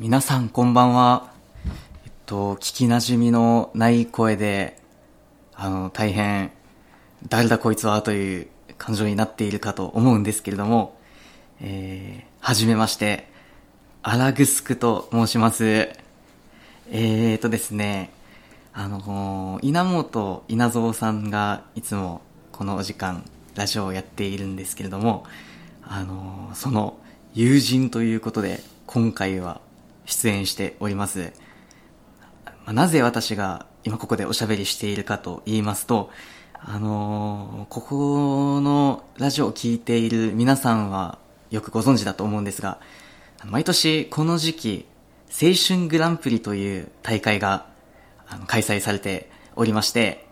[0.00, 1.30] 皆さんこんばんは。
[2.04, 4.76] えっと、聞き馴染みのない声で、
[5.54, 6.50] あの、大変、
[7.28, 10.98] 誰だこいつはという感情になっているかと思うんですけれども、
[11.60, 13.28] えー、はじめまして、
[14.02, 15.64] アラグスクと申します。
[16.90, 18.10] えーとですね、
[18.72, 22.20] あの、稲本稲造さんがいつも
[22.50, 23.24] このお時間、
[23.54, 25.24] ラジオをやっているんですけれども、
[25.84, 26.98] あの、その
[27.32, 29.60] 友人ということで、今回は
[30.06, 31.32] 出演しております。
[32.66, 36.10] まなぜ私が今ここでおしゃべりしているかと言いますと、
[36.54, 41.18] あのここのラジオを聞いている皆さんは
[41.50, 42.80] よくご存知だと思うんですが、
[43.44, 44.86] 毎年この時期、
[45.28, 47.66] 青春グランプリという大会が
[48.46, 50.26] 開催されておりまして、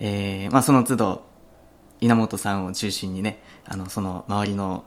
[0.00, 1.26] えーまあその都度、
[2.00, 4.84] 稲本さんを中心にね、あの、その周りの、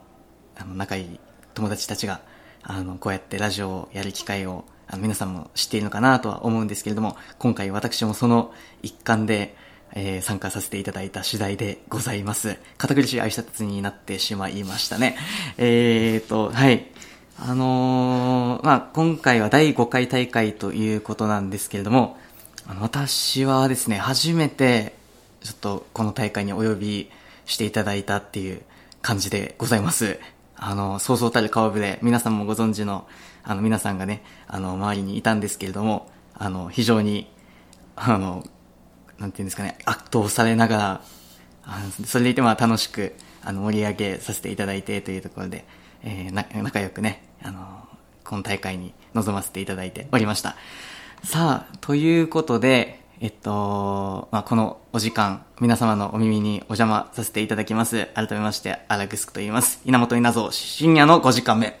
[0.56, 1.20] あの、仲いい
[1.54, 2.20] 友達たちが、
[2.62, 9.56] あの、こうやってラジオをやる機会を、あの、皆さんも知っているのかなとは思うんですけれども、今回私もその一環で、
[9.94, 12.56] えー参加させていただいた次第でございます。
[12.78, 15.16] 堅苦しい挨拶になってしまいましたね。
[15.58, 16.86] えーと、はい。
[17.38, 22.16] あのーまあ、今回は第5回大会ということなんですけれども、
[22.66, 24.94] あの私はですね、初めて、
[25.42, 27.10] ちょっとこの大会にお呼び
[27.46, 28.62] していただいたっていう
[29.00, 30.20] 感じでございます。
[30.64, 33.08] あの、そうそうたる顔ぶれ、皆さんもご存知の、
[33.42, 37.28] あの、皆さんがね、あの、周りにいたんですけれども、あの、非常に、
[37.96, 38.44] あの、
[39.18, 41.00] なんていうんですかね、圧倒されながら、
[42.06, 45.64] それでいてまあ楽しく、あの、盛り上げさせていただいてというところで、
[46.04, 47.88] えー、仲良くね、あの、
[48.22, 50.54] この大会に臨ませていただいておりました。
[51.24, 58.06] さあ、ということで、えっと、まあ、このお時間、皆様のお耳にお邪魔させていただきます。
[58.14, 59.80] 改めまして、アラグスクと言います。
[59.84, 61.78] 稲本稲造、深夜の5時間目。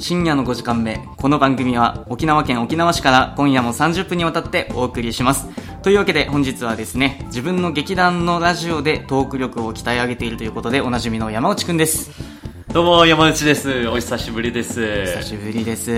[0.00, 1.06] 深夜の5時間目。
[1.18, 5.46] この番組は沖縄県沖縄市から今夜も30分にわたってお送りします。
[5.82, 12.10] というわけで本日はですね自分の劇団のラジオでトーク力を鍛え上げているということでおなじみの山内くんです。
[12.72, 13.88] どうも山内です。
[13.88, 15.04] お久しぶりです。
[15.04, 15.92] 久しぶりです。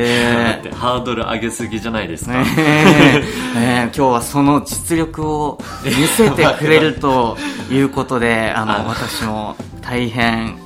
[0.73, 2.63] ハードル上げすぎじゃないですか、ねえ。
[2.65, 3.83] ねえ。
[3.85, 7.37] 今日はその実力を見せてくれると
[7.71, 10.57] いうことであの あ私も大変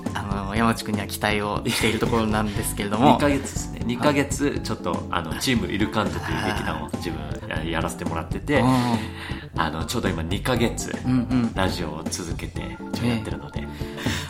[0.57, 3.17] 山内くんには期待をしているところなんですけれども。
[3.17, 3.81] 2ヶ月ですね。
[3.87, 8.99] 2ヶ月ちょっとあのチームイルカントという劇団を自分ややらせてもらっててあ
[9.57, 11.55] あのちょうど今2ヶ月うんうん。
[11.55, 13.67] ラジオを続けてちょやってるので、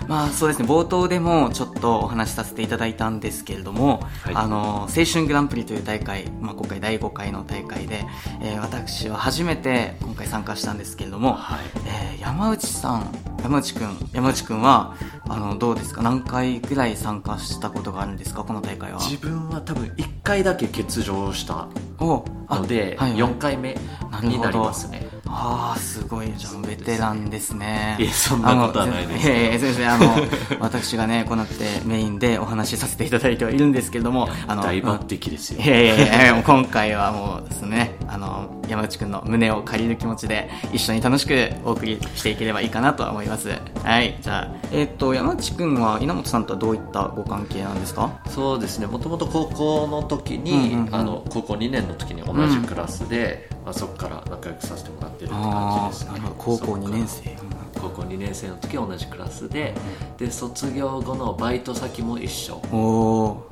[0.09, 0.69] まあそうですね。
[0.69, 4.35] 冒頭でもちょっとお話しさせていただいたんですけれども、はい。
[4.35, 8.05] あの青春グランプリという大会、まあ、今回第5回の大会で、
[8.43, 11.61] えー私は初めて今回参加したんですけれども、はい。
[11.87, 13.11] えー山内さん
[13.43, 14.95] 山内くん山内くんは
[15.29, 16.03] あのどうですか？
[16.03, 18.43] 何回ぐらい参加したことがあるんですか？
[18.45, 18.99] この大会は。
[19.01, 21.69] 自分は多分1回だけ欠場した
[22.01, 23.21] ので、はいはい。
[23.21, 23.77] 4回目
[24.23, 25.07] になりますね。
[25.29, 26.33] ああすごい。
[26.37, 27.97] じゃあベテランですね。
[28.01, 30.07] いやそんなことはないですいやいや先生あの
[30.61, 31.55] 私がねこうなって
[31.85, 35.63] メインでお話しさせていただいてはいるんですけれどもあの大抜擢ですよ。
[35.63, 35.95] いやいや
[36.25, 43.49] いや今回はもうですねあの山内くんの胸を借りる気持ちで一緒に楽しくお送りしていければいいかなとは思います。
[43.83, 44.55] はいじゃあ。
[44.73, 48.11] えっ、と山内くんは稲本さんとはどういったご関係なんですか？
[48.29, 48.87] そうですね。
[48.87, 56.21] もともと高校の時に、うんうんうんあの高校2年の時に同じクラスで、まあ、そこから仲良くさせてもらってるって感あじですね。
[56.39, 57.37] 高校2年生。
[57.81, 59.75] 高校2年生の時は同じクラスで
[60.17, 62.61] で卒業後のバイト先も一緒。
[62.73, 63.47] おお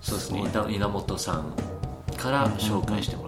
[0.00, 0.40] そうですね。
[0.40, 1.44] 稲稲本さん
[2.16, 3.27] から紹介してもら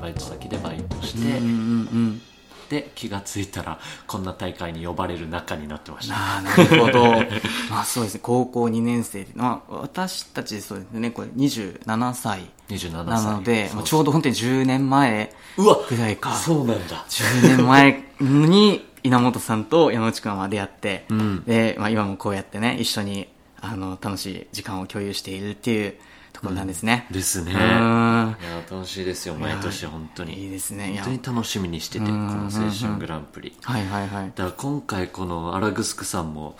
[0.00, 2.22] バイト先でバイトして、うんうんうん
[2.68, 6.42] で気がついたらこんな大会に呼ばれる仲になってました。
[6.42, 7.04] なるほど。
[7.70, 12.50] まあそうですね、高校2年生で、まあ私たちそうですね、これ27歳。
[12.68, 13.06] 27歳。
[13.06, 16.34] なので、ちょうど本当に10年前うわぐらいか。
[16.34, 17.04] そうなんだ。
[17.08, 21.44] 10年前に稲本さんと山内くんは出会って、ん。
[21.44, 23.28] で、まあ今もこうやってね、一緒に、
[23.60, 25.94] あの、楽しい時間を共有しているっていう
[26.36, 27.06] ところなんですね。
[27.10, 27.52] ですね。
[27.52, 28.36] ういや
[28.70, 30.44] 楽しいですよ、毎年本当に。
[30.44, 31.00] いいですね。
[31.02, 33.56] 本当に楽しみにしてて、この青春グランプリ。
[33.62, 34.32] はいはいはい。
[34.34, 36.56] だから今回このアラグスクさんも、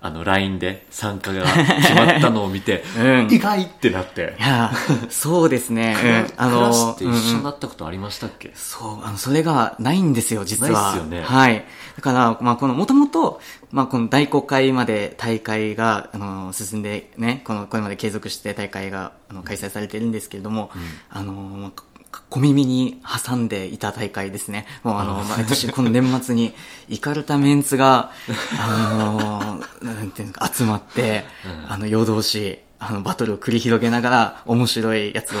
[0.00, 4.42] あの LINE で参加が決まったのを見て、 うん意外ってなってい。
[4.42, 4.72] や、
[5.10, 5.96] そうですね。
[6.02, 10.82] うん、あの、クラスって一緒うんうんになったことありましたっけ、そう、あの、それがないんですよ、実は。
[10.82, 11.64] ないっすよねはい。
[11.96, 13.40] だから、まあ、この、もともと、
[13.70, 20.70] まあ、この第5回まで大会が、あの、進んでね、この、これまで継続して大会が、あの、開催されているんですけれども、
[21.10, 21.70] あの、まあ
[22.10, 24.66] か小耳に挟んでいた大会ですね。
[24.82, 26.54] もうあの、毎年この年末に、
[26.88, 28.12] イカルタメンツが、
[28.58, 31.24] あの、なんていうのか、集まって、
[31.68, 35.38] あの、夜通し、あの、バトルを繰り広げながら、面白いやつを、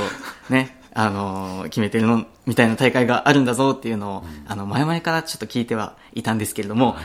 [0.50, 6.96] ね、あの、決めてるの、みたいな大会があるんだぞっていうのを、あの、前々からちょっと聞いてはいたんですけれども、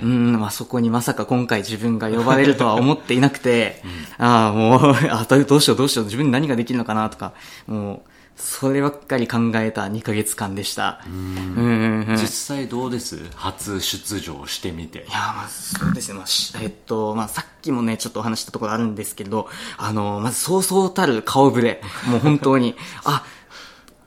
[0.00, 3.82] うん、まあ、そこにまさか今回自分が呼ばれるとは思っていなくて、
[4.16, 7.32] ああ、もう、あどうしようどうしよう、自分に何ができるのかなとか、
[7.66, 11.00] もう、そればっかり考えた2ヶ月間でした。
[11.06, 13.18] 実際どうです？
[13.34, 15.02] 初出場してみてい。
[15.02, 19.48] やまあそうですね、まあしえっと、まあ、さっきもね、ちょっとお話したところあるんですけど、
[19.78, 21.80] あの、まず、そうそうたる顔ぶれ。
[22.08, 22.74] もう本当に、
[23.04, 23.24] あ、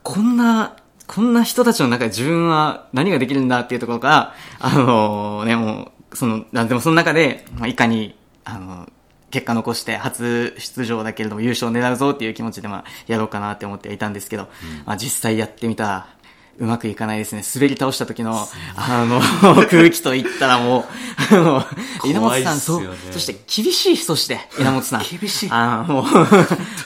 [0.02, 0.76] こんな、
[1.06, 8.88] こんな人たちの中で自分は何ができるんだっていうところから、あのね、もう、その、なんでもその中で、まあ、いかに、あの、
[9.36, 14.48] 結果残して初出場だけれども優勝を狙うぞっていう気持ちでまあやろうかなって思っていたんですけど、
[14.86, 16.06] まあ実際やってみたら
[16.58, 17.42] うまくいかないですね。
[17.54, 19.20] 滑り倒した時の、あの、
[19.68, 20.86] 空気といったらも
[21.30, 21.66] う、あの、
[22.06, 25.02] 稲本さん、そうそして厳しい、そして、稲本さん。
[25.02, 25.50] 厳しい。
[25.52, 26.06] あの、も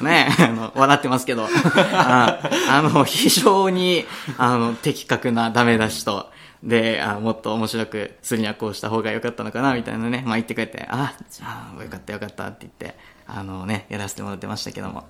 [0.00, 1.48] う、ね、あの、笑ってますけど、
[1.92, 4.06] ああの、非常に、
[4.38, 6.32] あの、的確なダメ出しと、
[6.62, 15.04] で、あもっと面白くするにはこうした方が良かったのかな、みたいなね、まあ言ってくれて、あ、じゃあ、よかったよかったって言って、あのね、やらせてもらってましたけども。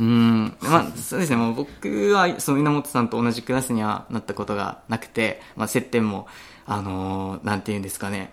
[0.00, 6.26] うん、まあ、 そうですね、もう僕は、その稲本さんと同じクラスにはなったことがなくて、まあ接点も、
[6.66, 8.32] あのなんて言うんですかね、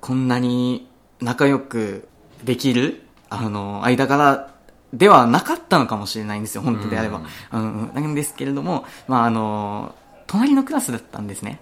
[0.00, 0.88] こんなに
[1.20, 2.08] 仲良く
[2.44, 4.50] できる、あの、間柄
[4.92, 7.22] ではなかったのかもしれないんですよ、本当であれば。
[7.52, 9.94] うん、なんですけれども、まあ、あの、
[10.26, 11.60] 隣のクラスだったんですね。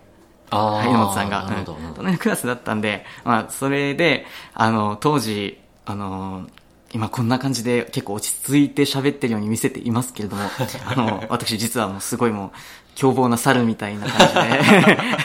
[0.50, 1.46] あはい、稲本さんが。
[1.46, 1.64] うん
[1.94, 6.46] 隣のクラスだったんで、まあ、それで、あの、当時、あの、
[6.92, 10.42] 今こんな感じで結構落ち着いて喋ってるように見せていますけれども、
[10.86, 12.50] あの、私実はもうすごいもう、
[12.94, 14.28] 凶暴な猿みたいな感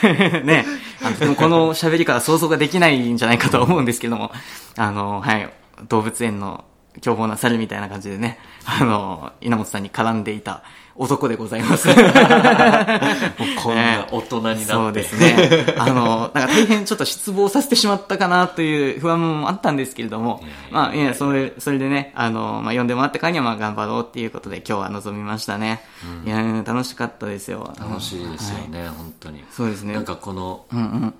[0.02, 0.66] じで、 ね、
[1.02, 4.32] あの、でもこの喋りから想像ができないんじゃないかとは思うんですけども、
[4.76, 5.48] あの、はい、
[5.88, 6.64] 動物園の
[7.00, 10.64] 凶暴な猿みたいな感じでね、あの、稲本さんに絡んでいた
[11.00, 11.88] 男でございます。
[11.88, 14.64] こんな大人になって。
[14.66, 15.64] そうですね。
[15.78, 25.80] あの、なんか大変ちょっと失望させてしまったかなという不安もあったんですけれども、まあ、いや、それ、それでね、あの、まあ、呼んでもらったからにはまあ頑張ろうっていうことで今日は臨みましたね。
[26.26, 27.72] いや、楽しかったですよ。
[27.78, 29.42] 楽しいですよね、本当に。
[29.50, 29.94] そうですね。
[29.94, 31.14] なんかこの、うんうん。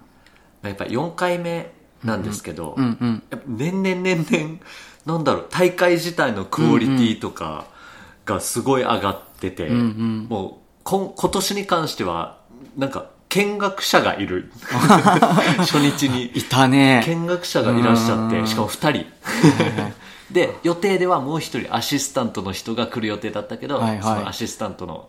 [0.63, 1.73] やっぱ4回目
[2.05, 3.23] なんですけど、うんうん。
[3.31, 4.59] やっぱ年々年々、
[5.07, 7.65] なんだろう、大会自体のクオリティとか
[8.27, 10.53] がすごい上がってて、んもう
[10.85, 12.39] 今今年に関しては、
[12.77, 14.53] なんか見学者がいる。
[15.59, 16.27] 初日に。
[16.35, 17.03] いたね。
[17.07, 19.07] 見学者がいらっしゃっうんて、しかも2人。
[20.33, 25.09] で、予定ではもう1人アシスタントの人が来る予定だったけど、はいはいそのアシスタントの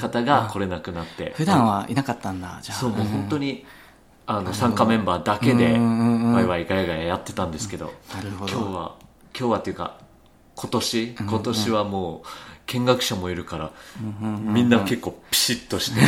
[0.00, 1.32] 方が来れなくなって。
[1.36, 2.78] 普段はいなかったんだ、じゃあ。
[2.78, 3.64] そう、もう本当に、
[4.26, 8.94] あの、参加メンバーだけで、うんうんうんワイワイガヤガヤやってたんですけど、なるほど今日は、
[9.38, 9.96] 今日はっていうか、
[10.54, 12.28] 今年、今年はもう、
[12.72, 13.70] 見学者もいるから、
[14.00, 16.00] みんな結構ピシッとして、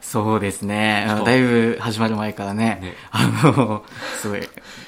[0.00, 1.06] そうですね。
[1.26, 3.84] だいぶ始まる前からね、ねあの、
[4.22, 4.40] すごい、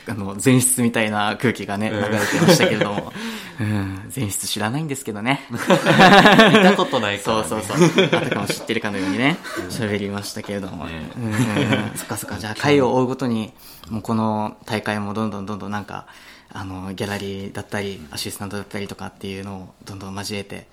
[0.09, 3.13] あの、前室みたいな空気がね、流れてましたけれども、
[3.61, 5.47] うん、前室知らないんですけどね。
[5.51, 7.49] 見たことないから、ね。
[7.49, 8.05] そうそうそう。
[8.07, 9.37] あたかも知ってるかのようにね、
[9.69, 10.87] 喋りましたけれども。
[10.87, 12.39] ねうん、そっかそっか。
[12.39, 13.53] じゃあ、回を追うごとに、
[13.91, 16.07] もうこの大会もどんどんどんどんなんか、
[16.53, 20.67] あの、ギャラリーだったり、アシスタントだったりとかっていうのをどんどん交えて、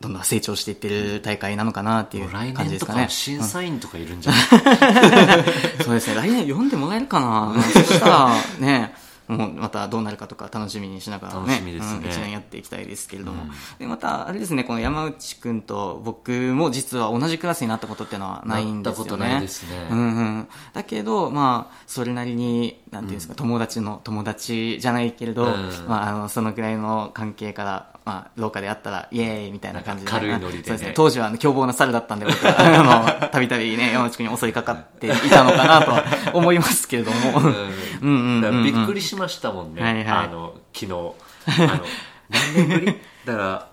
[0.00, 3.42] どんどん成長していってる大会なのかなっていう来感じですかね年とか。
[3.42, 4.42] 審査員とかいるんじゃない、
[5.84, 6.14] そうですね。
[6.14, 8.94] 来年読んでもらえるかなそしたら、ね、
[9.30, 13.44] もうまたどうなるかとか楽しみにしながらね、ねうん一年やっていきたいですけれども。
[13.78, 19.24] で、また、あれですね、この山内くんと僕も実は同じクラスになったことっていうのはないんですよね。
[19.24, 20.48] なないですねうんうん。
[20.72, 30.10] だけど、まあ、それなりに、なんていうんですか、友達の友達じゃないけれど、うんまあ、あの、そのぐらいの関係から、まあ、廊下であったら、イエーイみたいな感じで。
[30.10, 30.92] 軽いノリでねそうですね。
[30.96, 37.38] 当時はあの凶暴な猿だったんで、僕は、あの、たびたびね、山内くんに襲いかかっていたのかなとは思いますけれども。
[37.38, 37.52] うんうん
[38.00, 39.82] うんうんびっくりしましたもんね。
[39.82, 40.04] はいはい。
[40.06, 41.84] あの、昨日、あの、
[42.30, 42.86] 何年ぶり？
[43.26, 43.70] だから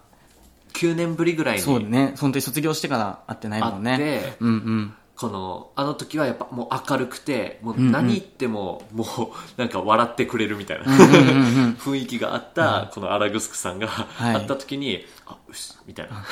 [0.73, 1.61] 9年ぶりぐらいに。
[1.61, 2.13] そうだね。
[2.19, 3.91] 本当に卒業してから会ってないもんね。
[3.91, 4.93] 会ってうんうん。
[5.15, 10.85] このあの時はやっぱもう明るくてもう何言ってももうなんか笑ってくれるみたいな。
[10.85, 13.89] 雰囲気があったこのアラグスクさんがい。
[14.19, 16.23] 会った時にあうっすみたいな。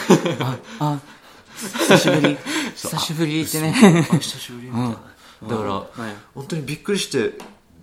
[0.46, 1.00] ああ
[1.56, 2.38] 久しぶり。
[2.76, 3.74] 久しぶりってね。
[4.12, 4.90] あ久しぶりみたいな。
[5.50, 6.16] だからはい。
[6.36, 7.34] 本当にびっくりして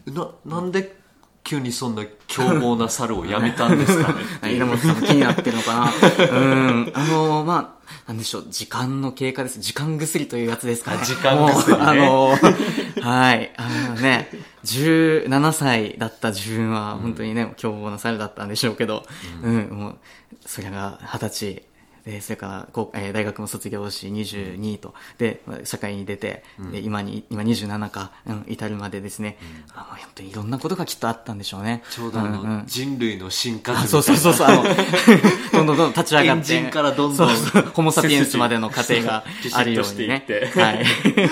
[0.06, 1.01] ななんで
[1.44, 5.92] 急にそんな凶暴な猿をやめたんですかね稲本さんも気になってるのかな
[6.24, 6.44] う
[6.84, 6.92] ん。
[6.94, 9.60] あの、まあ、なんでしょう、時間の経過です。
[9.60, 10.98] 時間薬というやつですかね。
[11.02, 12.28] あ時間薬ねあの、
[13.02, 13.52] はい。
[13.56, 14.30] あのね、
[14.64, 19.04] 17歳だった自分は、本当にね、凶暴な猿だったんでしょうけど、
[19.42, 19.98] うん、もう、
[20.46, 21.71] それが二十歳。
[22.04, 26.42] で、それから、こうえー大学も卒業し、22と、で、まあ社会に出て、
[26.72, 29.38] で、今に、今27か、うん、至るまでですね、
[29.74, 31.82] あもう本当にいろんなことがきっとあったんでしょうね。
[31.90, 32.64] ちょうどあの、んん。
[32.66, 34.64] 人類の進化そうそうそうそう、あの、
[35.52, 36.54] どんどんどん立ち上がって。
[36.54, 37.62] エンからどんどんそうそう。
[37.74, 40.26] ホモサピエンスまでの過程が あるようにね。
[40.54, 40.84] はい。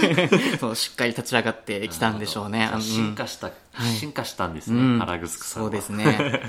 [0.61, 2.71] そう、しっかり立ち上がってきたんでしょうね。
[2.81, 3.97] 進化した、はい。
[3.97, 5.03] 進化したんですね、うん。
[5.03, 5.71] アラグスクさんは。
[5.71, 6.41] そうですね。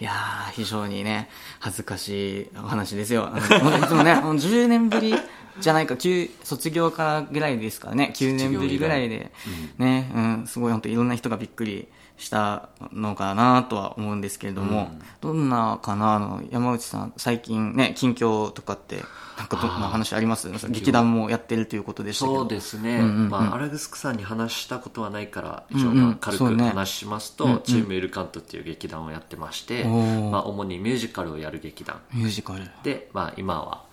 [0.00, 1.28] いやー、非常にね、
[1.60, 3.28] 恥ずかしいお話ですよ。
[3.32, 5.14] あのでもね、もう10年ぶり
[5.60, 9.30] じゃないか、9卒業からぐらいですからね、9年ぶりぐらいで、
[9.78, 19.02] ね、うん、すごい本当いろんな人がびっくりしたのかなとは思うんですけれども、どんなかな、あの、山内さん、最近ね、近況とかって、
[19.36, 20.50] なんかどんな話あります？
[20.70, 22.24] 劇団もやってるということでした。
[22.24, 23.28] そうですね、うんうんうん。
[23.28, 27.62] まあ、アラグスクさんに話したことはないから一応軽く話しますと、うんうん。
[27.62, 32.00] チームエルカントっていう劇団をやってまして、おーまあ、主にミュージカルをやる劇団。
[32.14, 32.66] ミュージカル。
[32.82, 33.84] で、まあ、今は、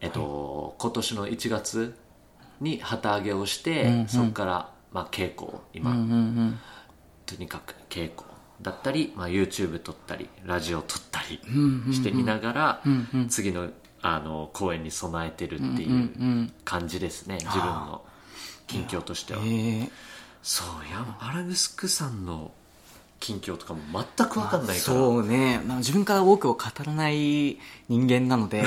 [0.00, 1.96] えっと今年の1月
[2.60, 4.08] に旗揚げをして、うんうん。
[4.08, 6.58] そこから、まあ、稽古を今、うんうんうん。
[7.26, 8.28] とにかく稽古
[8.60, 13.28] だったり、まあ、YouTube 撮ったりラジオ撮ったりんうんうんしてみながら、うんうん。
[13.28, 13.70] 次の
[14.04, 16.52] あの公演に備えてるっていうんううん。
[16.64, 18.04] 感じですね、自分の
[18.66, 19.40] 近況としては。
[19.42, 19.90] えー。
[20.42, 22.52] そうやアラグスクさんの
[23.22, 23.80] 近況とかも
[24.16, 27.56] 全く分かんないから、そうね、まあ、自分から多くを語らない
[27.88, 28.64] 人間なので、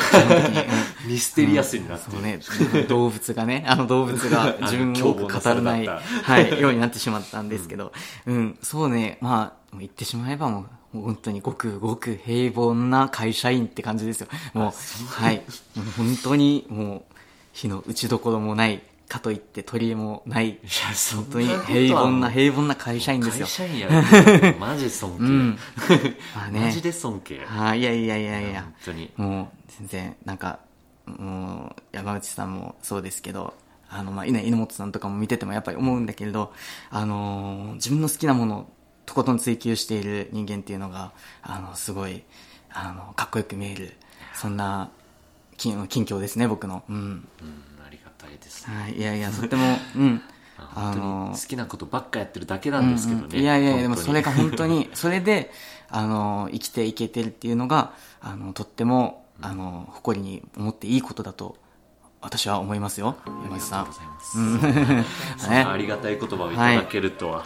[1.05, 2.15] ミステリアスになって。
[2.15, 2.39] うね、
[2.87, 7.91] 動物がね、あの動物が 自分を多く語らない、はい、ようになってしまったんですけど、
[8.25, 14.27] うん、そうね、まあ、言ってしまえばもう、もう本当にごくごく平凡な会社員って感じですよ。
[14.53, 15.43] もう、はい、
[15.75, 17.15] もう本当にもう、
[17.51, 23.51] 火の打ちどころもない、かといって鳥もない、いやそん本当に平凡な平凡な会社員ですよ会。
[23.51, 25.57] 社員やる マジ尊敬、うん。
[26.35, 26.59] まあね。
[26.61, 28.73] マジで尊敬はい、いやいやいやいや本。
[28.85, 29.47] 当にもう、
[29.79, 30.59] 全然、なんか、
[31.05, 33.53] もう、山内さんもそうですけど、
[33.89, 36.51] あの、まあ、ね、稲本さんとかも見ててもやっぱり思うんだけれど、
[36.89, 38.69] あのー自分の好きなものを
[39.05, 41.11] とことん追求している人間っていうのが、
[41.43, 42.23] あの、すごい、
[42.71, 43.95] あの、かっこよく見える、
[44.33, 44.89] そんな、
[45.57, 46.83] 近近況ですね、僕の。
[46.89, 46.95] うん。
[46.95, 47.74] うん
[48.31, 48.75] ですね。
[48.75, 50.21] はい、いやいや、とっても、うん。
[50.57, 53.41] あのに好きなことばっかやってるだけなんですけどね、うんうん。
[53.41, 55.51] いやいやでもそれが本当に それで
[55.89, 57.91] あの生きていけてるっていうのが
[58.21, 61.57] あのとってもあの誇りに思っていいことだと
[62.21, 63.17] 私は思いますよ。
[63.43, 63.81] 山内さん。
[63.81, 65.47] ありがとうございます。
[65.47, 65.77] あ ね。
[65.77, 67.45] りがたい言葉をいただけるとは。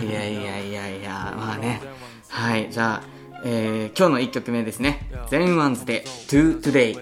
[0.00, 0.04] い。
[0.12, 1.82] やいやいやいやまあね。
[2.28, 2.70] はい。
[2.70, 3.08] じゃあ、
[3.44, 5.10] えー今日の1曲目ですね。
[5.28, 6.96] 全ワンズで「To Today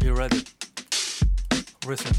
[0.00, 0.06] Baby Show T.
[0.06, 0.44] You ready?
[1.86, 2.16] Listen.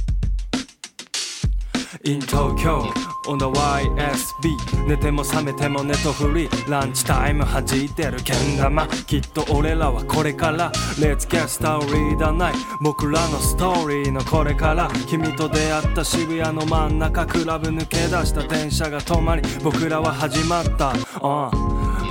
[2.06, 2.92] In Tokyo
[3.28, 21.52] on the YSB 寝ても覚めてもネトフリランチタイム弾いてるけん玉きっと俺らはこれから Let's get started だない僕らのストーリーのこれから君と出会った渋谷の真ん中クラブ抜け出した電車が止まり僕らは始まった、uh.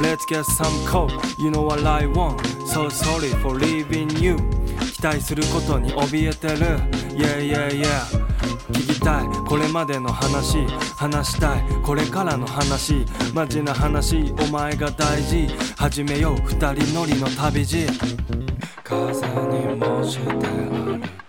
[0.00, 6.78] Let's get some coke You know what I want So sorry for leaving you 期待することに怯えてる。
[7.16, 8.30] Yeah yeah yeah
[8.72, 9.24] 聞きたい。
[9.48, 10.66] これまでの話。
[10.96, 11.64] 話したい。
[11.82, 13.04] これからの話。
[13.34, 14.32] マジな話。
[14.38, 15.48] お前が大事。
[15.76, 16.36] 始めよう。
[16.46, 17.86] 二人乗りの旅路。
[18.84, 20.32] 風にもしてあ
[20.86, 21.19] る。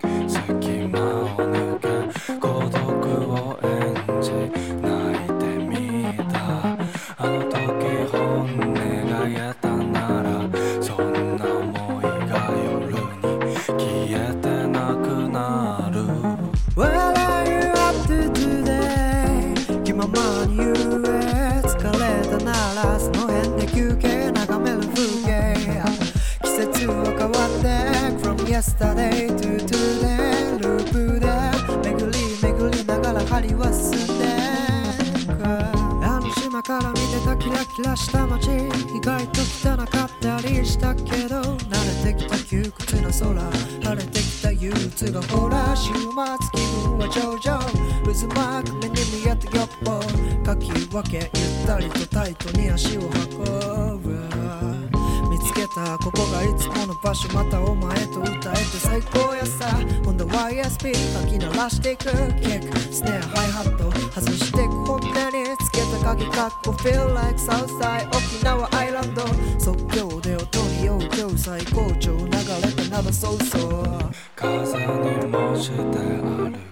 [57.22, 59.66] しまたお前と歌えて最高やさ。
[60.04, 65.06] On the YSP かき鳴らしていくキックスネアハイハット外してくほっぺ
[65.38, 66.72] につけた鍵かっこ。
[66.72, 69.22] Feel like Southside 沖縄アイランド
[69.60, 72.16] 即興で音に酔う今日最高潮。
[72.16, 74.10] 流れてなばそうそう。
[74.34, 76.71] 風にもして歩く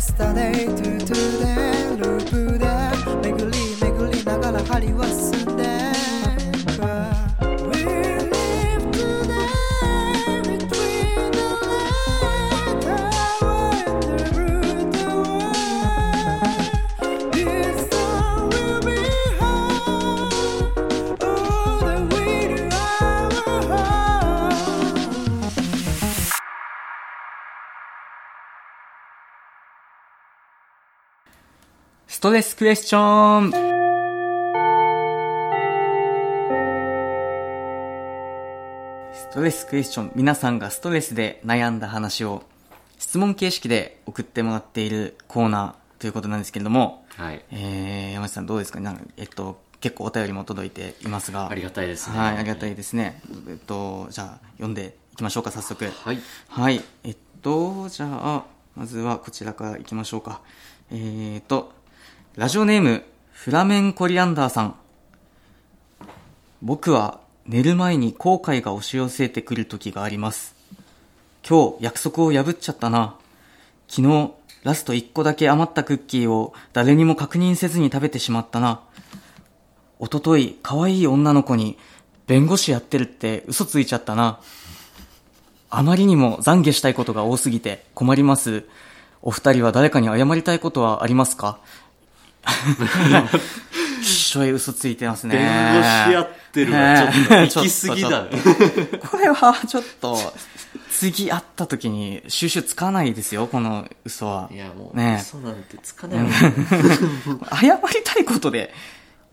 [0.00, 1.79] yesterday to today
[32.20, 33.50] ストレスクエスチョン
[39.14, 40.12] ストレスクエスチョン。
[40.14, 42.42] 皆さんがストレスで悩んだ話を
[42.98, 48.80] 質問形式で送ってもらっているコーナーということなんですけれども、はいえー、山内さんどうですか？
[48.80, 51.48] なんかえっと、結構お便りも届いていますが。
[51.48, 53.22] ありがたいですねはい、ありがたいですね。
[53.48, 55.86] えっと、じゃあ、読んでいきましょうか、早速。
[55.86, 56.18] はい
[56.50, 56.82] はい。
[57.02, 58.44] えっと、じゃあ、
[58.76, 60.42] まずはこちらからいきましょうか。
[60.90, 61.79] えーと、
[62.40, 64.74] ラジオネーム、フラメンコリアンダーさん。
[66.62, 70.54] 僕は寝る前に後悔が押し寄せてくる時があります。
[71.46, 73.16] 今日約束を破っちゃったな。
[73.88, 74.30] 昨日、
[74.62, 78.80] ラスト1個だけ余ったクッキーを誰にも確認せずに食べてしまったな。
[79.98, 81.76] おととい、可愛い女の子に、
[82.26, 84.40] 弁護士やってるって嘘ついちゃったな。
[85.68, 88.64] あまりにも懺悔したいことが多すぎて困ります。
[89.20, 91.58] お二人は誰かに謝りたいことはありますか？
[94.00, 95.36] 一緒へ嘘ついてますね。
[95.36, 97.08] 弁護士やってるは
[97.48, 98.30] ちょっと行き過ぎだね
[99.10, 100.16] これはちょっと、
[100.90, 104.48] 次会った時に収集つかないですよ、この嘘は。
[104.52, 106.28] いやもう、ね嘘なんてつかない
[107.60, 108.72] 謝りたいことで、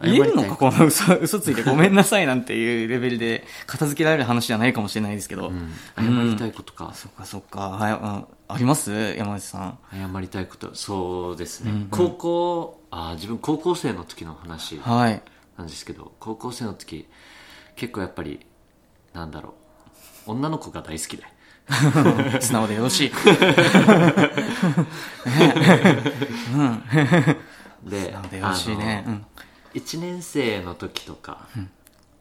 [0.01, 5.49] 言えるのかこの嘘、嘘ついてごめんなさいなんていうレベルで片付けられる話じゃないかもしれないですけど。
[5.49, 7.69] うん謝りたいことか、そっかそっか。
[7.69, 9.79] はい、ああります山内さん。
[9.91, 15.21] 謝りたいことそうですね、高校あー自分高校生の時の話はい。
[15.57, 17.07] なんですけど高校生の時
[17.75, 18.45] 結構やっぱり
[19.13, 19.55] なんだろ
[20.27, 21.23] う女の子が大好きで
[22.39, 23.10] 素直でよろしい。
[27.83, 29.03] で素直でよろしいね。
[29.05, 29.25] うん。
[29.77, 31.47] 1年生の時とか、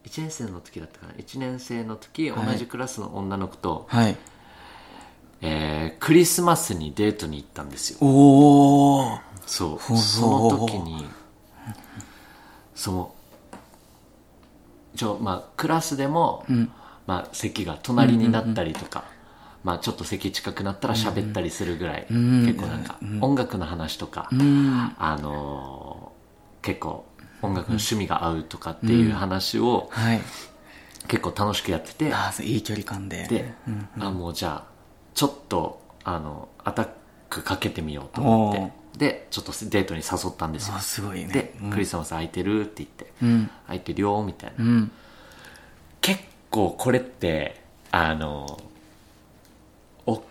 [0.05, 2.45] 1年生の時だったかな？1年生の時、はい。
[2.47, 4.15] 同じクラスの女の子と、はい。
[5.41, 7.99] えークリスマスにデートに行ったんですよ。
[8.01, 9.19] おー。
[9.45, 9.97] そう。
[9.97, 11.05] その時に
[12.75, 13.13] その
[14.95, 16.45] ちょまあクラスでも、
[17.05, 19.05] まあ、席が隣になったりとか、
[19.63, 26.17] まあ、ちょっと席近くなったら喋ったりするぐらい、結構なんか音楽の話とか、あのー
[26.65, 27.05] 結構
[27.41, 30.21] 音楽の趣味が合うとかっていう話をはい。
[31.07, 33.27] 結構楽しくやってて、あいい距離感で。
[33.29, 33.53] で、
[33.99, 34.71] あもうじゃあ
[35.13, 36.89] ちょっとあのアタッ
[37.29, 38.53] クかけてみようと思っ
[38.93, 41.27] てでちょっとデートに誘ったんですよあすごいね。
[41.27, 43.49] で、うんクリスマス空いてるって言って、うん。
[43.67, 44.91] 空いてるよみたいな、うん。
[46.01, 48.59] 結構これってあの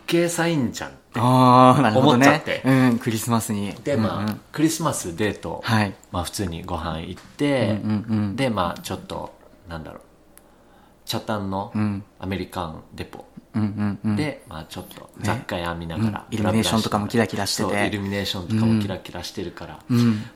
[0.07, 2.62] OK サインじゃんって思っちゃって。
[2.64, 3.75] うん、クリスマスに。
[3.85, 4.40] でまあ、うんうん。
[4.53, 5.95] クリスマスデート、はい。
[6.12, 8.37] まあ普通にご飯行って、うんうんうん。
[8.37, 9.35] でまあちょっと
[9.69, 10.03] なんだろう。
[11.07, 12.05] 茶炭のん。
[12.19, 14.16] アメリカンデポ、うんうんうん。
[14.16, 16.35] で、まあ、ちょっと雑貨屋見ながら、うん。
[16.35, 17.87] イルミネーションとかもキラキラしてて。
[17.87, 19.79] イルミネーションとかもキラキラしてるから、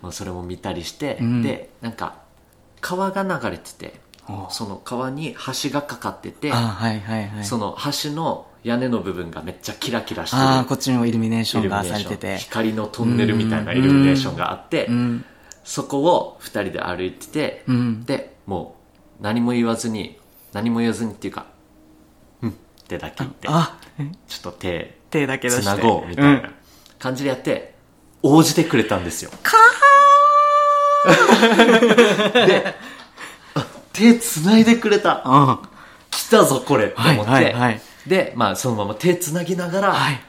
[0.01, 1.43] まあ、それも見たりして、ん。
[1.43, 2.19] でなんか
[2.81, 4.47] 川が流れててお。
[4.51, 7.45] その川に橋がかかっててはいはいはい。
[7.45, 11.69] その橋の屋根の部分がめっちゃキラキラしてるああ、こっちにもイルミネーショイン。
[11.69, 12.37] がされてて。
[12.39, 15.25] 光のトンネルみたいなイルミネーションがあって、うん。
[15.65, 18.05] そこを二人で歩いてて、うん。
[18.05, 18.77] でも
[19.21, 20.19] う何も言わずに
[20.53, 21.47] 何も言わずにっていうか
[22.43, 22.53] 「うん」っ
[22.89, 23.79] てだけ言ってあ、
[24.27, 25.63] ちょっと手手だけ出して。
[25.63, 26.43] つなごうみたいうん。
[26.43, 26.51] な
[26.99, 27.75] 感じでやって
[28.23, 29.31] 応じてくれたんですよ。
[32.35, 32.75] で
[33.55, 35.23] あ手つないでくれた。
[35.25, 35.59] うん。
[36.11, 40.21] 来たぞこれって思って、はいはいはいで、まあ、そのまま手つなぎながら、はい。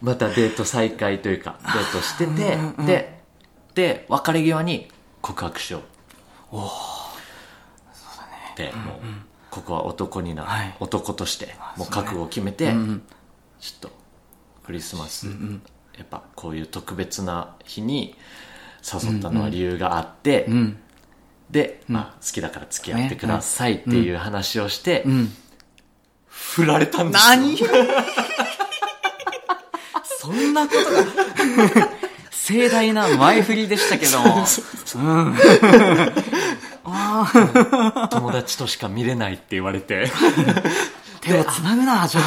[0.00, 3.18] またデート再開というかデートしてて、で
[3.74, 4.88] で別れ際に
[5.20, 5.82] 告白しよう。
[6.52, 8.16] おおそう
[8.56, 8.70] だね。
[8.70, 8.96] で、もう
[9.50, 10.76] ここは男にな、はい。
[10.78, 13.90] 男としてもう覚悟を決めて、ちょっと
[14.62, 18.14] クリスマス、やっぱこういう特別な日に
[18.80, 20.78] 誘ったのは理由があって、うん。
[21.50, 25.32] で、まあ、好きだから付き合ってくださいっていう話をして、ん
[26.38, 27.28] 振られたんですよ。
[27.28, 27.58] 何？
[30.20, 31.88] そんなことが、
[32.30, 34.46] 盛大な前振りでしたけども。
[38.10, 40.10] 友達としか見れないって言われて。
[41.20, 42.24] 手を繋ぐな、ちょっ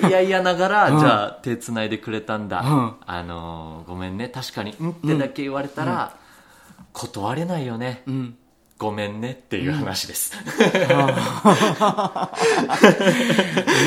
[0.00, 0.08] と。
[0.08, 2.96] いやいやながら、じゃあ手つないでくれたんだ、ん。
[3.06, 6.16] あのーごめんね確かに「うん」ってだけ言われたら、
[6.92, 8.34] 断れないよね、ん
[8.80, 10.32] ごめんねっていう話です、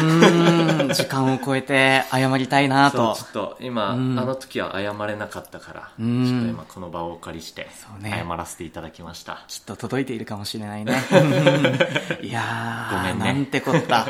[0.03, 0.89] うん。
[0.89, 3.15] 時間を超えて謝りたいなと。
[3.17, 3.25] ちょ。
[3.25, 6.01] っと今、あの時は謝れなかったから、ちょっと
[6.47, 7.67] 今この場をお借りして
[7.99, 8.23] うね。
[8.23, 10.93] 謝らせていただきました、きっと届いているかもしれないね。
[12.21, 13.33] いやー、ごめんね。
[13.33, 14.05] なんてこった。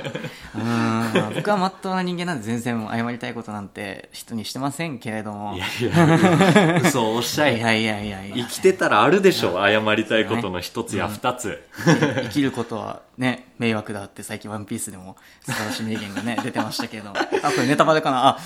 [0.53, 1.33] うん。
[1.35, 5.55] 僕はまっとうな人間なんで全然謝りたいことなんて人にしてませんけれども。
[5.55, 7.57] いやいや嘘をおっしゃい。
[7.57, 8.35] いやいやいやいや。
[8.35, 17.11] 生きてたらあるでしょ謝りたいことの一つや二つ、生きることはね、迷惑だって最近ワンピースでも素晴らしい名言がね、 出てましたけど。
[17.11, 18.29] あ、これネタバレかな？
[18.29, 18.39] あ、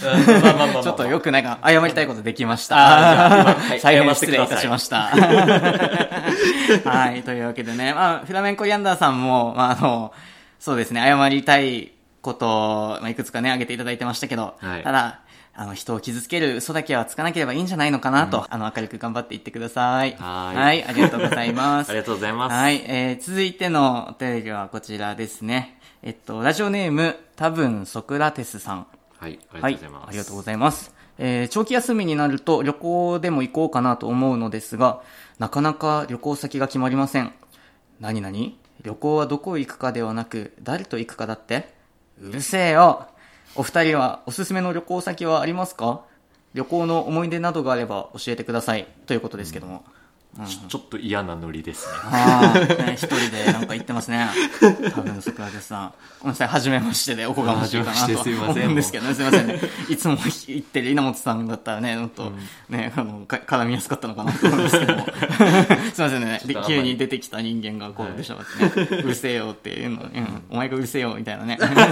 [0.83, 1.71] ちょっとよくないかな？
[1.71, 2.75] 謝りたいことできました。
[2.75, 5.03] はい大失礼いたしました。
[6.83, 10.11] はい、というわけでね、まあ、フラメンコヤンダーさんも、まあ、あの、
[10.59, 15.21] そうですね、謝りたいこと、まあ、いくつかね、挙げていただいてましたけど、はいただ、
[15.59, 20.15] あの、人を傷つける嘘だけはつかなければいいんじゃないのかなと、あの、明るく頑張っていってください。
[20.17, 21.89] はいありがとうございます。
[21.91, 25.79] ありがとうございますはい、えー、続いてのお便りはこちらですね。
[26.03, 28.87] えっと、ラジオネーム、多分ソクラテスさん。
[29.19, 30.93] はいありがとうはいございます、、ありがとうございます。
[31.17, 35.01] えー長期休みになると旅行でも行こうかなと思うのですが、
[35.39, 37.33] なかなか旅行先が決まりません。
[37.99, 38.37] 何々？
[38.83, 41.73] 旅行はどこ行くかではなく、誰と行くかだって？
[42.21, 43.07] うるせえよ。
[43.55, 46.01] お二人はおすすめの旅行先はありますか？
[46.53, 48.87] 旅行の思い出などがあれば教えてください。
[49.05, 49.83] ということですけども。
[49.87, 49.96] うん
[50.67, 51.93] ちょっと嫌なノリですね。
[52.03, 54.27] ああ、ね、一人でなんか言ってますね。
[54.93, 55.93] 多分、ソクラテスさん。
[56.19, 59.59] ごめんなさい、初めましてでおこがましいかなと思うんですけどね、すいませんね。
[59.89, 62.31] いつも言ってる稲本さんだったらね、もっと、
[62.69, 65.05] ね、あの、か絡みやすかったのかなと思うんですけども。
[65.05, 71.57] すいませんね、急に出てきた人間がこうでしょってね、うるせえよっていうの、うん、お前がうるせえよみたいなね。
[71.59, 71.85] まあまあ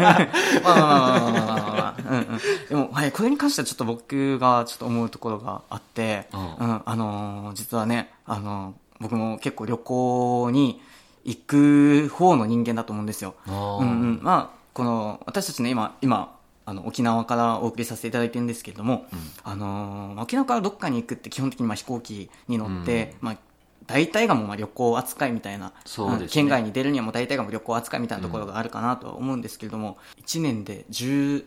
[0.00, 0.20] まあ
[0.64, 2.40] まあまあまあまあ、うんうん。
[2.68, 6.40] でも、はい、これに関してはちょっと僕がちょっと思うところがあって、うん。
[6.40, 10.78] うん、あのー実はね、あのー僕も結構旅行に
[11.24, 13.34] 行く方の人間だと思うんですよ。
[13.46, 14.20] うんうん。
[14.20, 19.06] まあ、この、私たちね、今、今、あの、沖縄からお送りさせていただいてるんですけれども、
[19.42, 23.36] あのー沖縄からどっかに行くって基本的にまあ飛行機に乗って、まあ、
[23.86, 25.72] 大体がもうまあ旅行扱いみたいな、ね。
[26.26, 31.44] ん県外に出るにはもう大体がもう旅行扱いみたいなところがあるかなとは思うんですけれども、1年で11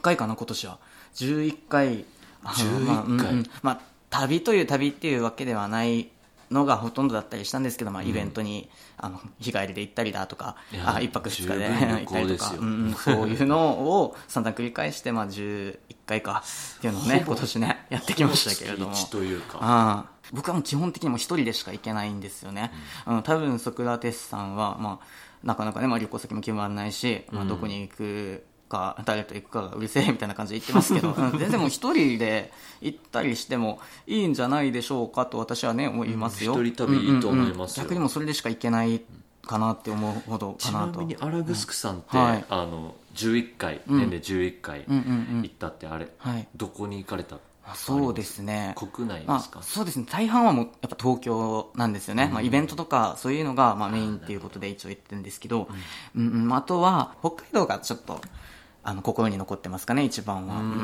[0.00, 0.78] 回かな、今年は。
[1.16, 2.04] 11回、
[2.42, 3.44] あの11まあうん回うん。
[3.62, 3.80] まあ、
[4.14, 6.08] 旅という旅っていうわけではない
[6.50, 16.44] のがほとんどだったりしたんですけど、まあ、イベントに、あの日帰りで行ったりだとかあ一泊二日で行ったりとか、うんうんそういうのを散々繰り返して、まあ、11回か
[16.78, 18.94] っていうのをね今年ねやってきましたけれども。
[19.10, 19.58] というか。
[19.60, 22.72] ああ僕はもう基本的にもう一人でしか行けないんですよね、
[23.06, 37.84] うん、多分ソクラテスさんは、まあ、なかなかね、まあ、旅行先も決まらないし、まあ、どこに行くか誰と行くかがうるせえみたいな感じで言ってますけど、 うん全然もう一人で行ったりしてもいいんじゃないでしょうかと私はね思いますよ、うん一人旅いいと思いますよ。
[37.84, 39.02] 逆にもうそれでしか行けない
[39.46, 41.00] かなって思うほどちかなと。
[41.00, 42.22] なみにアラグスクさんって、うん。
[42.24, 42.44] はい。
[42.48, 46.48] あの11回年で11回うんうんうん行ったってあれ、はい。
[46.56, 48.74] どこに行かれたあそうですね。
[48.76, 49.60] 国内まですか？
[49.60, 50.06] あ、そうですね。
[50.10, 55.68] 大半はもうやっぱ東京なんですよね、まあ、イベントとかそういうのがまあメインっていうことで一応言ってるんですけど、
[56.14, 56.52] うんうん。
[56.54, 58.20] あとは北海道がちょっと
[58.84, 60.62] あの心に残ってますかね一番は、うん。
[60.62, 60.74] うんう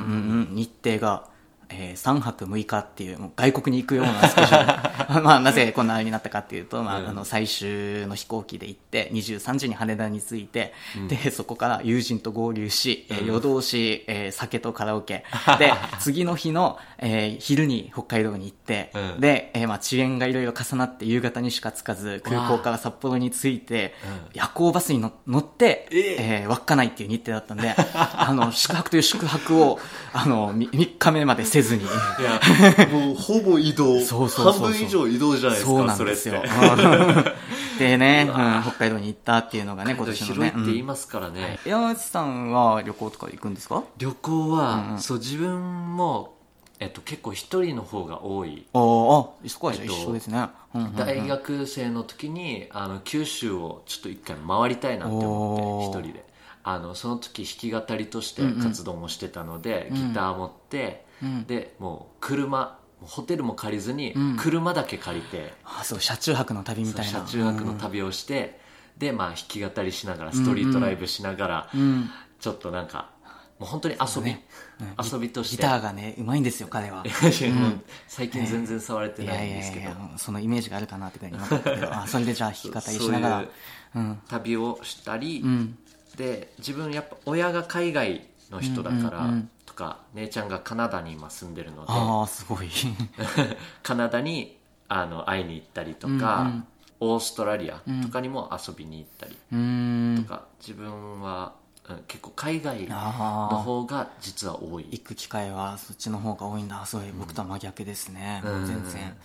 [0.53, 1.29] ん日程が、
[1.71, 7.09] えー3泊6日っていうもう外国に行くようなスケジュール、 まあ、なぜこんなになったかっていうと、まあ、うん。
[7.09, 10.73] あの、最終の飛行機で行って、23時に羽田に着いて、
[11.09, 15.25] で、そこから友人と合流し、えー夜通し、えー酒とカラオケ。
[15.59, 19.21] で、次の日の、えー昼に北海道に行って、うん。
[19.21, 23.95] で、えーまあ、遅延がいろいろ重なって夕方にしか着かず、空港から札幌に着いて、
[24.35, 26.49] 夜行バスに乗乗って、えー。
[26.49, 29.79] 稚内っていう日程だったんで、あの、宿泊という宿泊を、
[30.13, 32.41] あの、3日目までせずに、いや、
[32.93, 34.01] もうほぼ移動。
[34.01, 36.43] そうそう半分以上移動じゃないですか、そうなんですよ。
[37.79, 40.49] でね、うん、北海道に行ったっていうのがね、今年の広いね。
[40.49, 41.59] って言いうんますからね。
[41.65, 43.85] 山内さんは旅行とか行くんですか？
[43.99, 46.35] 旅行は、そう、自分も、
[46.79, 48.67] えっと、結構一人の方が多い。
[48.73, 48.83] ああ、あ、
[49.49, 50.49] そこは一緒ですね。
[50.97, 56.25] 大学生の時にあの九州をちょっと一回回りたいなって思って一人で
[56.63, 67.11] あのその時弾き語りとして活動もしてたので、ギター持って、うんでもう車ホテルも借りずにうん車だけ借りて、あ、そう、車中泊の旅みたいな。
[67.11, 68.61] 車中泊の旅をして、
[68.99, 71.71] でまあ弾き語りしながらストリートライブしながら。
[72.41, 73.11] ちょっとなんか
[73.61, 74.45] もう本当に遊び、ね
[74.81, 77.05] うん遊びとしてギターがね、うまいんですよ、彼は。
[78.09, 83.45] 最近全然触れてないんですけど、そのイメージがあるかなってくらいに思ったけど、 あ、それでじゃあ弾き語りしながら
[83.93, 84.17] そう。
[84.29, 85.79] 旅をしたり、うん。
[86.17, 92.69] で自分やっぱ親が海外の人だから、うんうんうんとか姉ちゃんがカナダに今住んでるのでああ、すごい。
[93.83, 96.67] カナダにあの会いに行ったりとか、うんうん
[97.03, 99.33] オーストラリアとかにも遊びに行ったり。
[100.23, 101.61] とか、自分は、うん
[102.07, 102.95] 結構海外の。
[102.97, 106.85] 方が実は多い行く機会はそっちの方が多いんだ。
[106.85, 108.43] そういう僕とは真逆ですね。
[108.45, 109.17] もう全然、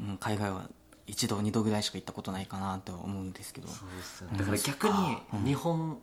[0.00, 0.68] うん、海外は
[1.06, 3.68] 一度二度ぐらいしか行ったことないかなと思うんですけど。
[3.68, 5.98] そうですねだから逆に日本うん。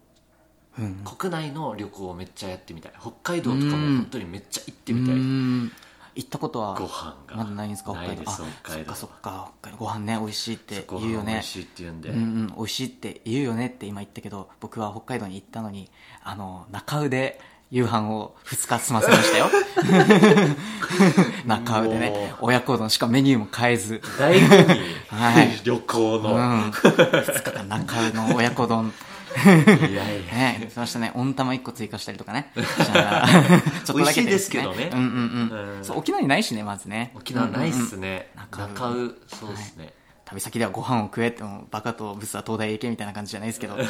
[1.17, 2.91] 国内の旅行をめっちゃやってみたい。
[2.99, 7.91] 北海道とかも本当にめっちゃ行ってみたい、行ったことはご飯がまだないんですか？
[7.93, 8.23] 北海道。
[8.25, 8.47] あそっ
[8.83, 9.85] かそっか北海道。
[9.85, 11.35] ご飯ね美味しいってご言うよね。
[11.35, 15.89] 飯美味しいって言うんで、うんうん美味しいって言うよねって今言ったけど僕は北海道に行ったのに
[16.23, 17.39] あの中宇で
[17.71, 19.47] 夕飯を2日済ませましたよ。
[21.45, 24.01] 中宇でね親子丼しかもメニューも変えず。
[24.19, 25.61] 醍醐味、 はい。
[25.63, 26.71] 旅行うの、ん。
[26.71, 28.93] 2日間中宇の親子丼
[29.35, 31.11] いやいやね、しましたね。
[31.15, 32.51] 温玉1個追加したりとかね。
[32.55, 33.27] ちょっとだ
[33.85, 35.77] け美味しいですけどねうんうんうん。
[35.77, 37.11] うんそう、沖縄にないしね、まずね。
[37.15, 38.05] 沖縄ないっすね。
[38.05, 38.93] ね、中尾中尾
[39.27, 39.93] そうですね、
[40.25, 43.75] 旅先ではご飯を食えっても、バカとブスは東大へ行けみたいな感じじゃないですけど。
[43.75, 43.83] う ん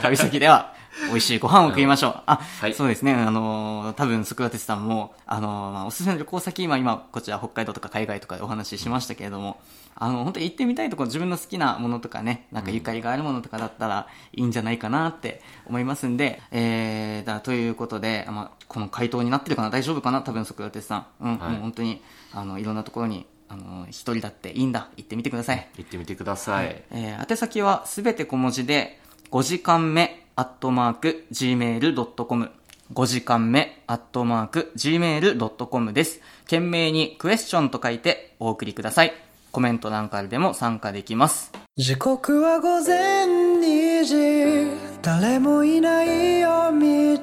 [0.00, 0.72] 旅先では、
[1.08, 2.22] 美味しいご飯を食いましょう。
[2.26, 3.12] あ、はいそうですね。
[3.12, 9.60] あのー、多分、ソクラテスさんも、あのーまあおすすめの旅行先、今、今、こちら北海道とか海外とかでお話ししましたけれども、
[9.94, 19.68] あの、本当に行ってみたいところ、自分の好きなものとかね、なんかゆかりがあるものとかだったらいいんじゃないかなって思いますんで、えー、だということで、まあ、この回答になってるかな？
[19.68, 20.22] 大丈夫かな？
[20.22, 21.06] 多分、ソクラテスさん。
[21.20, 24.88] うん、はいもう本当に、あの、いろんなところに、あの、一人だっていいんだ。
[24.96, 25.68] 行ってみてください。
[25.76, 28.98] 行ってみてください、えー宛先はすべて小文字で、
[29.30, 32.50] 5時間目、アットマーク、gmail.com。
[32.94, 36.20] 5時間目、アットマーク、gmail.com です。
[36.44, 39.12] 懸命にクエスチョンと書いてお送りください。
[39.50, 41.52] コメント欄からでも参加できます。
[41.76, 47.18] 時刻は午前2時誰もいない夜道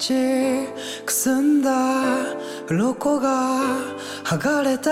[1.05, 1.71] くすんだ
[2.67, 3.29] 鱗が
[4.25, 4.91] 剥がれた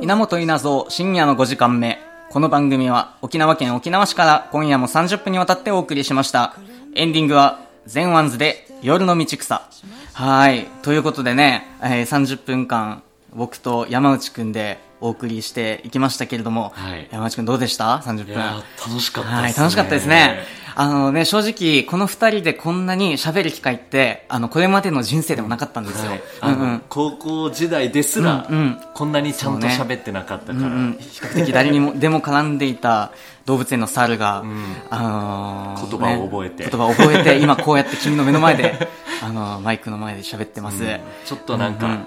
[0.00, 1.98] 稲本稲造深夜の5時間目。
[2.30, 6.54] この番組は沖縄県沖縄市から今夜も30分にわたってお送りしました。
[6.94, 9.68] エンディングは全ワンズで夜の道草。
[10.12, 10.68] はい。
[10.82, 13.02] ということでね、えー30分間
[13.34, 17.08] 僕と山内くんでお送りしていきましたけれども、はい。
[17.10, 18.34] 山内くんどうでした ?30 分。
[18.34, 20.66] 楽しかったはい、ですね楽しかったですね。
[20.78, 26.10] あのね、正直、この二人でこんなに喋る機会って、あの、これまでの人生でもなかったんですよ。
[26.10, 26.82] はい、うあのんうん。
[26.90, 28.80] 高校時代ですら、うんうん。
[28.92, 33.12] こんなにちゃんと喋ってなかったから、うんうん、比較的誰にも でも絡んでいた
[33.46, 34.64] 動物園の猿が、ん。
[34.90, 36.64] あのー言葉を覚えて。
[36.64, 38.88] ね言葉を覚えて今こうやって君の目の前で、
[39.22, 40.82] あのーマイクの前で喋ってます、
[41.24, 42.06] ちょっとなんかうん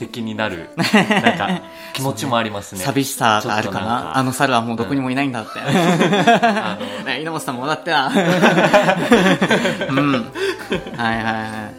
[0.00, 0.82] うん感傷的になる、な
[1.34, 2.82] んか 気持ちもありますね。
[2.82, 4.16] 寂しさがあるかな。
[4.16, 8.06] あの猿はもうどこにもいないんだって、あの ね、稲本さんも笑ってな
[9.90, 10.12] うん。
[10.96, 11.74] はいはいはい。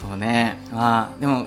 [0.00, 0.58] そうね。
[0.72, 1.46] まあでも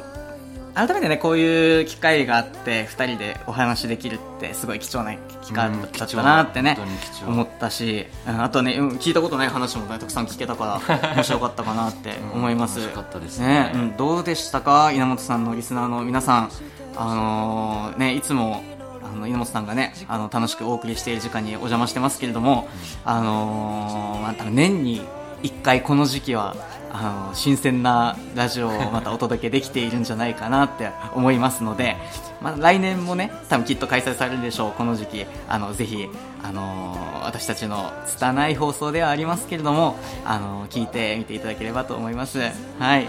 [0.73, 7.31] 改めてねこういう機会があって2人でお話できるってすごい貴重な機会うんだったなってね貴重な本当に貴重。
[7.31, 13.71] 思ったしうんあとねうん聞いたことない話もねたくさん聞けたから 面白かったかなって思います、うん楽しかったですね。
[13.73, 14.91] うん、どうでしたか？
[14.93, 16.51] 稲本さんのリスナーの皆さん。
[16.95, 18.63] あのーねいつも
[19.03, 22.67] あの稲本さんがねあの楽しくお送りしている時間にお邪魔してますけれども、
[23.05, 25.01] あのーまあ、年に
[25.43, 26.55] 一回この時期は
[26.93, 31.95] あの新鮮なラジオをまたお届けできているんじゃないかなって思いますので、
[32.41, 35.25] まあ、来年もね多分きっと開催されるでしょうこの時期。
[35.47, 36.07] あのぜひ、
[36.43, 42.39] あの私たちの拙い放送ではありますけれども、あの聞いてみていただければと思います。
[42.39, 43.05] はい、はい。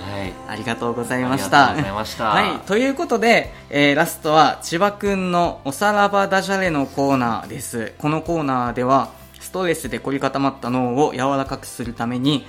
[0.49, 2.25] ありがとうございましあたりがとうございました。
[2.25, 7.95] はい、ということで、えーラストは千葉くんのおさらばダジャレのコーナーです。
[7.99, 12.47] このコーナーではストレスで凝り固まった脳を柔らかくするために、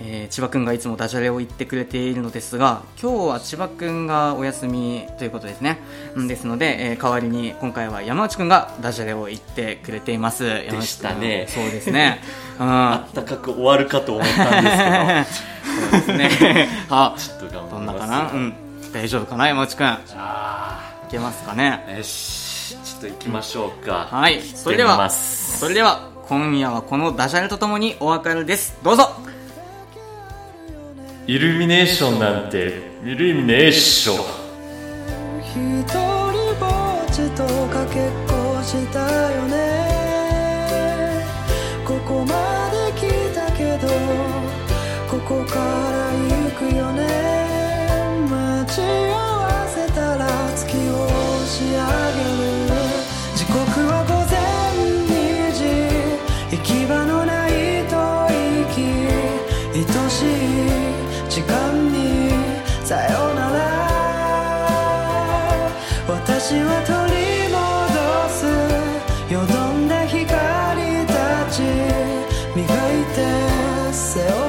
[0.00, 5.78] えー千葉くんがいつもダジャレを言ってくれているのですが今日は千葉くんがお休みということですね。
[6.14, 10.44] うんですので、えー代わりに今回は山内くんがダジャレを言ってくれています。
[10.44, 11.46] でしたね。
[11.48, 12.20] そうですね。
[12.60, 12.68] うん。
[12.92, 15.40] あったかく終わるかと思ったんです
[15.80, 16.12] そうです
[16.48, 16.68] ね。
[16.90, 18.54] あけどちょっとどんなかなうん。
[18.92, 19.86] 大丈夫かな山内くん？
[19.86, 20.80] いあ。
[21.10, 21.84] けますかね？
[21.88, 22.76] ーよし。
[22.84, 24.08] ちょっと行きましょうか。
[24.10, 24.42] はい。
[24.42, 25.08] それでは。
[25.10, 28.76] それでは今夜はこのダジャレとともにお別れです。
[28.82, 29.10] どうぞ
[31.28, 34.16] イルミネーションなんてイルミネーション
[35.40, 39.00] 一人ぼっちとかけっこした
[39.32, 39.56] よね。
[41.84, 43.88] ここまで来たけど
[45.10, 45.56] ここか
[45.90, 45.95] ら
[66.16, 67.60] 私は取り戻
[68.32, 68.40] す。
[69.32, 71.14] よどんだ光た
[71.52, 71.60] ち。
[72.54, 73.18] 磨いて
[73.92, 74.45] 背負